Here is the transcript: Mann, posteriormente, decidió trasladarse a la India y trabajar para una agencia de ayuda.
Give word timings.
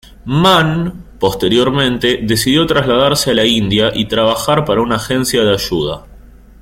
Mann, 0.25 1.03
posteriormente, 1.19 2.21
decidió 2.23 2.65
trasladarse 2.65 3.29
a 3.29 3.33
la 3.35 3.45
India 3.45 3.91
y 3.93 4.07
trabajar 4.07 4.65
para 4.65 4.81
una 4.81 4.95
agencia 4.95 5.43
de 5.43 5.53
ayuda. 5.53 6.05